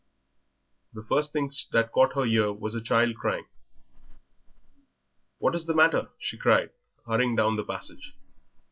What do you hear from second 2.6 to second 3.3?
her child